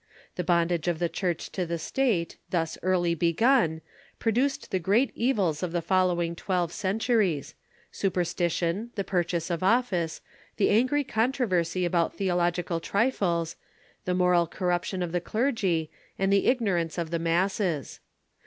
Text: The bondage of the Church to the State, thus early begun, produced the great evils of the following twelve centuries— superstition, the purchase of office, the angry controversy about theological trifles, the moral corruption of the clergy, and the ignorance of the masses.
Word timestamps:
The 0.35 0.43
bondage 0.43 0.87
of 0.87 0.97
the 0.97 1.09
Church 1.09 1.51
to 1.51 1.63
the 1.63 1.77
State, 1.77 2.37
thus 2.49 2.75
early 2.81 3.13
begun, 3.13 3.81
produced 4.17 4.71
the 4.71 4.79
great 4.79 5.11
evils 5.13 5.61
of 5.61 5.73
the 5.73 5.81
following 5.83 6.35
twelve 6.35 6.73
centuries— 6.73 7.53
superstition, 8.01 8.89
the 8.95 9.03
purchase 9.03 9.51
of 9.51 9.61
office, 9.61 10.21
the 10.57 10.71
angry 10.71 11.03
controversy 11.03 11.85
about 11.85 12.15
theological 12.15 12.79
trifles, 12.79 13.55
the 14.05 14.15
moral 14.15 14.47
corruption 14.47 15.03
of 15.03 15.11
the 15.11 15.21
clergy, 15.21 15.91
and 16.17 16.33
the 16.33 16.47
ignorance 16.47 16.97
of 16.97 17.11
the 17.11 17.19
masses. 17.19 17.99